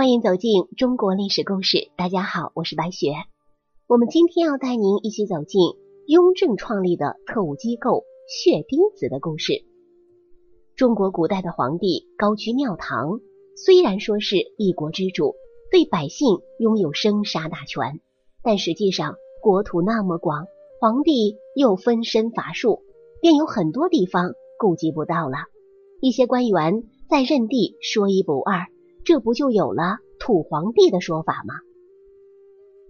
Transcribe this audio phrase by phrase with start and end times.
[0.00, 1.90] 欢迎走进中国历史故事。
[1.94, 3.12] 大家好，我是白雪。
[3.86, 5.60] 我们今天要带您一起走进
[6.06, 9.62] 雍正创立的特务机构血滴子的故事。
[10.74, 13.20] 中国古代的皇帝高居庙堂，
[13.54, 15.34] 虽然说是一国之主，
[15.70, 18.00] 对百姓拥有生杀大权，
[18.42, 20.46] 但实际上国土那么广，
[20.80, 22.84] 皇帝又分身乏术，
[23.20, 25.36] 便有很多地方顾及不到了。
[26.00, 28.66] 一些官员在任地说一不二，
[29.04, 31.54] 这不就有了土皇帝的说法吗？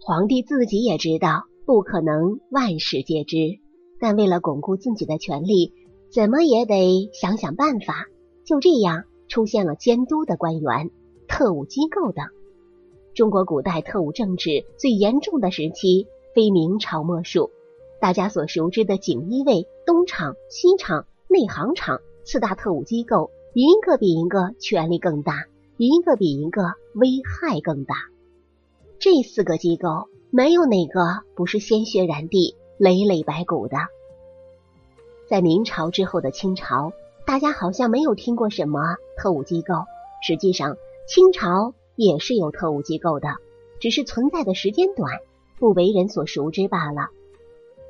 [0.00, 3.58] 皇帝自己也知道不可能万事皆知，
[4.00, 5.72] 但为了巩固自己的权利，
[6.10, 8.06] 怎么也得想想办法。
[8.44, 10.90] 就这样出现了监督的官员、
[11.28, 12.24] 特务机构等。
[13.14, 17.50] 中国古代特务政治最严重的时期，非明朝莫属。
[18.00, 22.00] 大家所熟知的锦衣卫、东厂、西厂、内行厂。
[22.22, 25.46] 四大特务机构，一个比一个权力更大，
[25.82, 27.94] 一个比一个危害更大。
[28.98, 31.00] 这四个机构没有哪个
[31.34, 33.78] 不是鲜血染地、累累白骨的。
[35.26, 36.92] 在明朝之后的清朝，
[37.24, 39.72] 大家好像没有听过什么特务机构。
[40.22, 40.76] 实际上，
[41.08, 43.36] 清朝也是有特务机构的，
[43.80, 45.10] 只是存在的时间短，
[45.58, 47.08] 不为人所熟知罢了。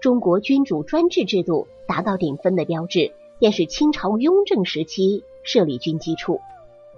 [0.00, 3.10] 中国君主专制制度达到顶峰的标志。
[3.40, 6.40] 便是清朝雍正时期设立军机处，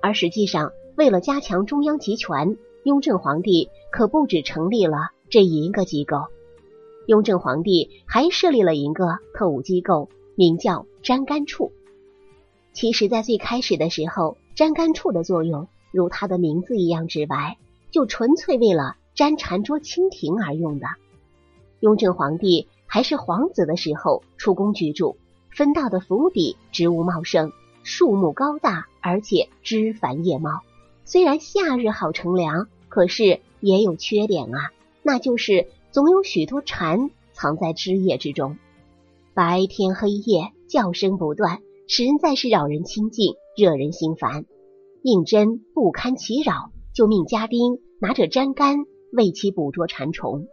[0.00, 6.26] 而实际上为了加强中央集权，雍正皇帝可不止成立了这一个机构。
[7.06, 11.72] 雍正皇帝还设立了一个特务机构，名叫粘干处。
[12.74, 17.56] 其实，在最开始的时候，粘干处的作用如它的名字一样直白，
[17.90, 20.86] 就纯粹为了粘禅桌蜻蜓而用的。
[21.80, 25.16] 雍正皇帝还是皇子的时候出宫居住。
[25.50, 30.50] 分到的府邸植物茂盛，树木高大，而且枝繁叶茂。
[31.04, 38.56] 虽然夏日好乘凉，可是也有缺点啊，那就是总有许多蝉藏在枝叶之中，
[39.34, 44.46] 白天黑夜叫声不断，实在是扰人清静，惹人心烦。
[45.02, 50.46] 胤禛不堪其扰，就命家丁拿着粘杆为其捕捉蝉虫。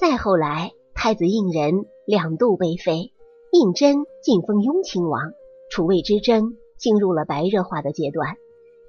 [0.00, 3.12] 再后来，太子胤仁两度被废。
[3.52, 5.32] 胤禛晋封雍亲王，
[5.70, 8.36] 楚魏之争进入了白热化的阶段。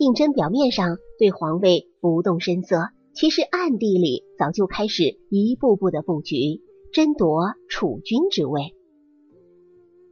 [0.01, 6.59] 胤禛表面上对皇位不动声色，其实暗地里早就开始一步步的布局，
[6.91, 8.73] 争夺储君之位。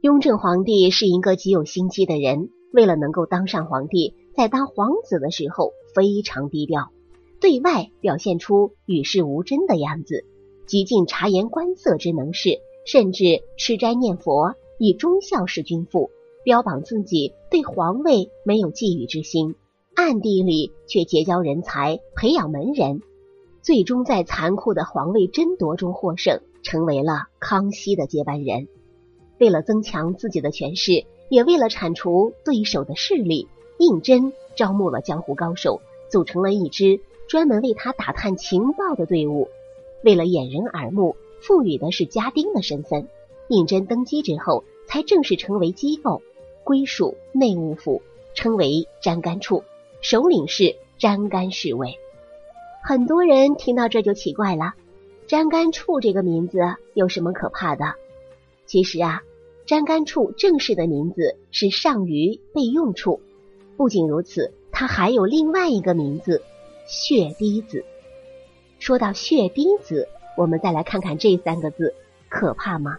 [0.00, 6.92] 雍正皇帝是一个极有心机的人，为了能够当上皇帝，在当皇子的时候非常低调，
[7.40, 10.24] 对外表现出与世无争的样子，
[10.68, 12.60] 极尽察言观色之能事。
[12.86, 16.10] 甚至吃斋念佛，以忠孝事君父，
[16.44, 19.56] 标榜自己对皇位没有觊觎之心，
[19.94, 23.02] 暗地里却结交人才，培养门人，
[23.62, 28.68] 最终在残酷的皇位争夺中获胜，成为了康熙的接班人。
[29.38, 33.48] 为了增强自己的权势，也为了铲除对手的势力，
[33.78, 35.80] 胤禛招募了江湖高手，
[36.10, 39.48] 组成了一支专门为他打探情报的队伍。
[40.02, 41.16] 为了掩人耳目。
[41.42, 43.08] 赋予的是家丁的身份，
[43.48, 46.20] 胤禛登基之后，才正式成为机构，
[46.64, 48.02] 归属内务府，
[48.34, 49.64] 称为粘干处，
[50.00, 51.98] 首领是粘干侍卫。
[52.82, 54.74] 很多人听到这就奇怪了，
[55.28, 56.58] 粘干处这个名字
[56.94, 57.94] 有什么可怕的？
[58.66, 59.22] 其实啊，
[59.66, 63.20] 粘干处正式的名字是上虞备用处。
[63.76, 66.42] 不仅如此，它还有另外一个名字——
[66.86, 67.84] 血滴子。
[68.78, 70.08] 说到血滴子。
[70.36, 71.92] 我们再来看看这三个字
[72.30, 72.96] 可怕吗？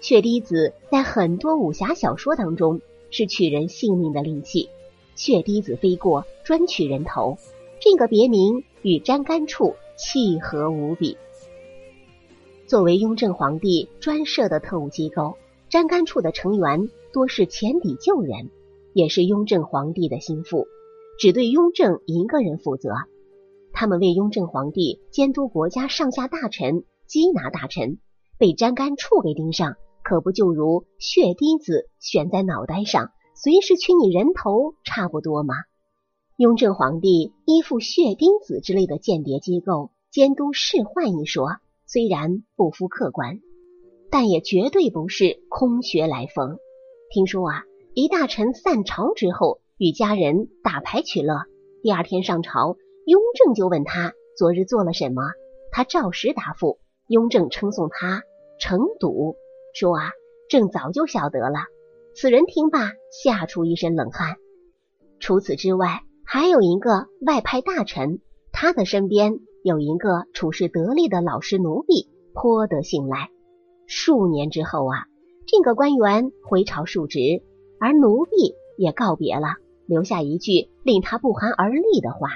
[0.00, 4.70] 血滴子在很多武侠小说当中是取人性命的利器，
[5.16, 7.38] 血滴子飞过专取人头，
[7.80, 11.16] 这个别名与沾干处契合无比。
[12.66, 15.36] 作为雍正皇帝专设的特务机构，
[15.70, 18.50] 沾干处的成员多是前抵旧人，
[18.92, 20.66] 也是雍正皇帝的心腹，
[21.18, 22.90] 只对雍正一个人负责。
[23.72, 27.98] 他们为雍正皇帝监督国家上下大臣、缉拿大臣，
[28.38, 35.54] 被沾干处给盯上，可不就如血滴子悬在脑袋上，随时取你人头差不多吗？
[36.38, 43.40] 雍正皇帝依附血滴子之类的间谍机构监督仕宦一说，虽然不肤客观，
[44.10, 46.56] 但也绝对不是空穴来风。
[47.10, 51.42] 听说啊，一大臣散朝之后，与家人打牌取乐，
[51.82, 52.78] 第二天上朝。
[53.04, 55.20] 雍正就问他昨日做了什么，
[55.70, 56.78] 他照实答复。
[57.06, 58.22] 雍正称颂他
[58.58, 59.36] 成笃，
[59.74, 60.10] 说啊，
[60.48, 61.58] 朕早就晓得了。
[62.18, 64.36] 此人听罢，吓出一身冷汗。
[65.20, 68.20] 除此之外，还有一个外派大臣，
[68.52, 73.28] 他的身边有一个处事得力的老师奴婢，颇得信赖。
[73.86, 75.04] 数年之后啊，
[75.46, 77.42] 这个官员回朝述职，
[77.78, 79.48] 而奴婢也告别了，
[79.84, 82.30] 留下一句令他不寒而栗的话：“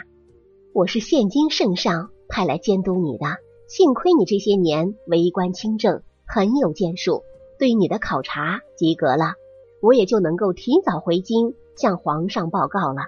[0.74, 3.24] 我是现今圣上派来监督你的，
[3.66, 7.22] 幸亏你这些年为官清正，很有建树，
[7.58, 9.36] 对你的考察及格了，
[9.80, 13.02] 我也就能够提早回京向皇上报告了。”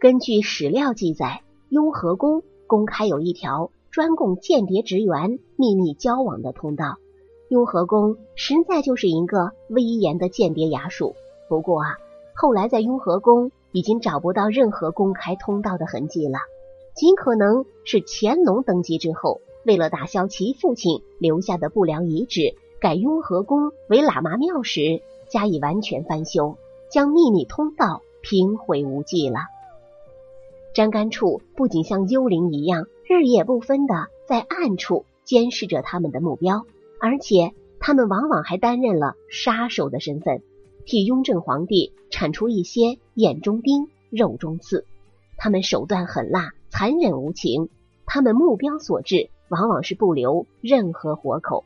[0.00, 6.96] 根据史料记载，雍和宫公开有一条专供间谍职员秘密交往的通道。
[7.48, 11.16] 雍和宫实在就是一个威严的间谍衙署。
[11.48, 11.98] 不过啊，
[12.32, 16.38] 后来在雍和宫已经找不到任何公开通道的痕迹了，
[16.94, 26.56] 极可能是乾隆登基之后，为了打消其父亲留下的不良遗址，改雍和宫为喇嘛庙时，加以完全翻修，
[26.90, 29.38] 将秘密通道平毁无迹了。
[30.74, 36.66] 粘杆处不仅像幽灵一样日夜不分的在暗处监视着他们的目标，
[37.00, 40.42] 而且他们往往还担任了杀手的身份，
[40.84, 44.84] 替雍正皇帝铲除一些眼中钉、肉中刺。
[45.36, 47.68] 他们手段狠辣、残忍无情，
[48.04, 51.64] 他们目标所至，往往是不留任何活口。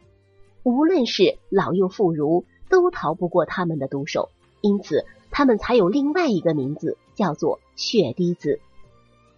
[0.62, 4.30] 无论是老幼妇孺，都逃不过他们的毒手。
[4.60, 8.60] 因此，他们才有另外一个名字，叫做血滴子。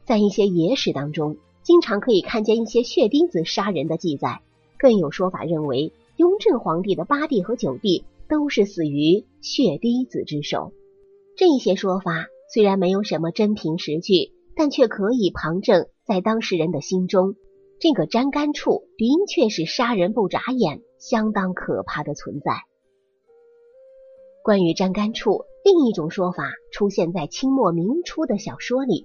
[0.04, 4.40] 在一些野史当中，经常可以看见一些血滴子杀人的记载。
[4.78, 10.72] 更有说法认为，雍正皇帝的八弟和九弟都是死于血滴子之手。
[11.36, 17.34] 这些说法虽然没有什么真凭实据，但却可以旁证在当事人的心中，
[17.80, 22.52] 这个粘干处的确是杀人不眨眼、相当可怕的存在。
[24.46, 29.04] 关于粘干处，另一种说法出现在清末明初的小说里。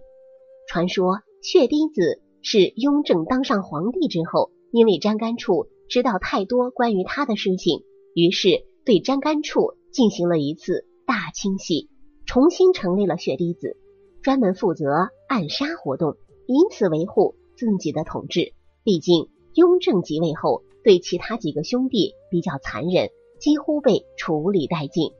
[0.67, 7.81] 传说血滴子是雍正当上皇帝之后，因为张干处知道太多关于他的事情，
[8.13, 11.89] 于是对张干处进行了一次大清洗，
[12.27, 13.77] 重新成立了血滴子，
[14.21, 18.53] 专门负责暗杀活动，以此维护自己的统治。
[18.83, 23.09] 毕竟雍正即位后，对其他几个兄弟比较残忍，
[23.39, 25.13] 几乎被处理殆尽。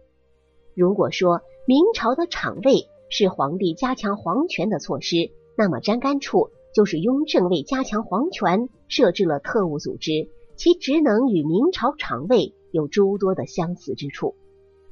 [0.74, 5.32] 如果说明朝的厂卫是皇帝加强皇权的措施。
[5.56, 14.36] 那么，粘干处就是雍正为加强皇权设置了特务组织，其职能与明朝厂卫有诸多的相似之处。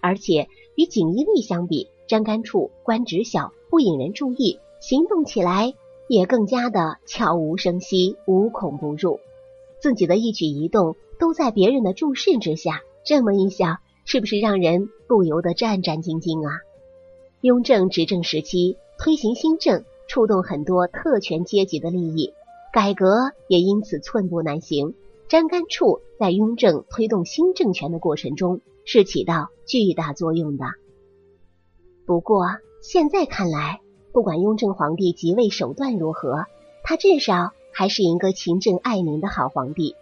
[0.02, 5.74] 而且与锦衣卫相比，粘干处官职小，不引人注意，行动起来
[6.08, 9.20] 也更加的悄无声息、无孔不入，
[9.80, 12.82] 自己的一举一动都在别人的注视之下。
[13.06, 13.78] 这么一想，
[14.12, 16.62] 是不是让人不由得战战兢兢啊？
[17.42, 19.84] 雍正执政时期推行新政。
[20.08, 22.34] 触动很多特权阶级的利益，
[22.74, 24.96] 改革也因此寸步难行。
[25.28, 30.66] 粘干处在雍正推动新政权的过程中是起到巨大作用的。
[32.08, 32.48] 不过
[32.82, 33.82] 现在看来，
[34.12, 36.46] 不管雍正皇帝即位手段如何，
[36.84, 39.94] 他至少还是一个勤政爱民的好皇帝。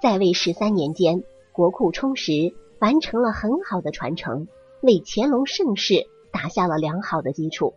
[0.00, 4.48] 在位十三年间，国库充实，完成了很好的传承，
[4.80, 7.74] 为乾隆盛世打下了良好的基础。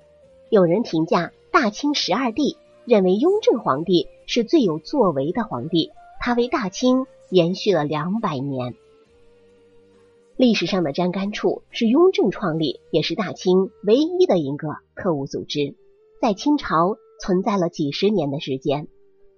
[0.50, 1.32] 有人评价。
[1.54, 2.56] 大清十二帝
[2.86, 5.92] 认为雍正皇帝是最有作为的皇帝，
[6.22, 8.74] 他为大清延续了两百年。
[10.38, 15.76] 历史上的粘干处是雍正创立，也是大清唯一的一个特务组织，
[16.22, 18.88] 在清朝存在了几十年的时间。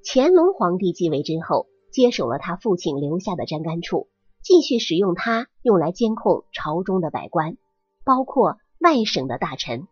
[0.06, 4.08] 乾隆皇帝继位之后，接手了他父亲留下的粘干处，
[4.44, 7.58] 继续使用它用来监控朝中的百官，
[8.04, 9.88] 包括外省的大臣。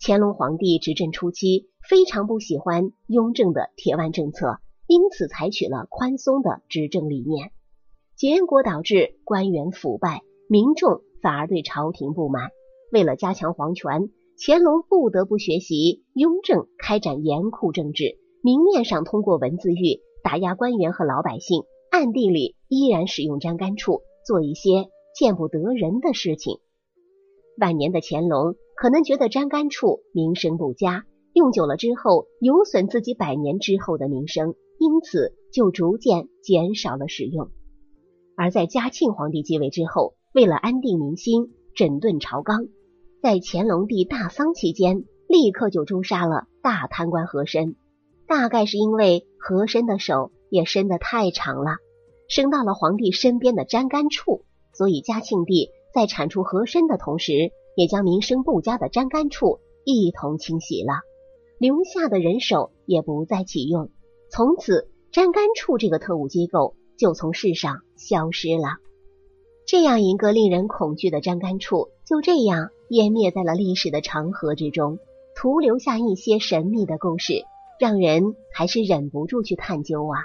[0.00, 7.52] 乾隆皇帝执政初期非常不喜欢雍正的铁腕政策，因此采取了宽松的执政理念，
[8.14, 12.50] 结果导致官员腐败，民众反而对朝廷不满。
[12.90, 26.58] 为了加强皇权，乾隆不得不学习雍正开展严酷政治，明面上通过文字狱打压官员和老百姓，暗地里依然使用粘杆处做一些见不得人的事情。
[27.58, 28.54] 晚年的乾隆。
[28.78, 37.48] 可能觉得粘杆处名声不佳，用久了之后有损自己百年之后的名声，因此就逐渐减少了使用。
[38.36, 42.66] 而在嘉庆皇帝继位之后，为了安定民心、整顿朝纲，
[43.22, 47.76] 在乾隆帝大丧期间，立刻就诛杀了大贪官和珅。
[48.28, 51.78] 大概是因为和珅的手也伸得太长了，
[52.28, 57.52] 升到了皇帝身边的粘干处，所以嘉庆帝在铲除和珅的同时。
[57.78, 60.94] 也将名声不佳的粘干处一同清洗了。
[61.58, 63.90] 留下的人手也不再启用，
[64.30, 68.78] 从此粘干处这个特务机构就从世上消失了。
[69.66, 74.98] 这样一个令人恐惧的粘干处，就这样湮灭在了历史的长河之中，
[75.34, 77.44] 徒留下一些神秘的故事，
[77.78, 80.24] 让人还是忍不住去探究啊。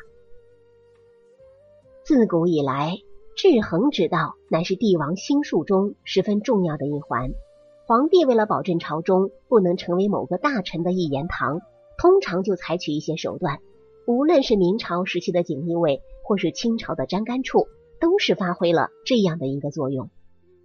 [2.13, 2.98] 自古以来，
[3.38, 7.32] 制衡之道乃是帝王心术中十分重要的一环。
[7.86, 11.62] 皇帝为了保证朝中不能成为某个大臣的一言堂，
[11.98, 13.60] 通常就采取一些手段。
[14.06, 17.68] 无论是明朝时期的锦衣卫，或是清朝的粘干处。
[18.01, 20.10] 都是发挥了这样的一个作用。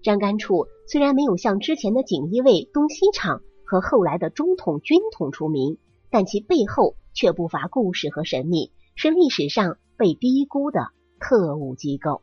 [0.03, 5.79] 粘干处虽然没有像之前的锦衣卫、东西厂和后来的中统、军统出名，
[6.11, 10.89] 但其背后却不乏故事和神秘，是历史上被低估的
[11.21, 12.21] 特务机构。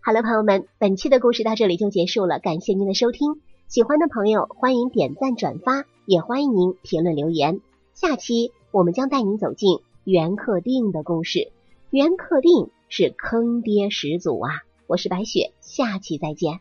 [0.00, 3.40] 好了，朋友们，本期的故事到这里就结束了，感谢您的收听。
[3.68, 7.60] 喜欢的朋友欢迎点赞转发，也欢迎您评论留言。
[7.94, 11.52] 下期我们将带您走进袁克定的故事。
[11.90, 12.70] 袁克定。
[12.92, 14.50] 是坑爹始祖啊！
[14.88, 16.58] 我是白雪，下期再见。